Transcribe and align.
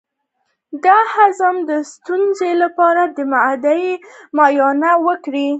د 0.83 0.85
هضم 1.13 1.55
د 1.69 1.71
ستونزې 1.93 2.51
لپاره 2.63 3.03
د 3.15 3.17
معدې 3.31 3.85
معاینه 4.37 4.91
وکړئ 5.07 5.47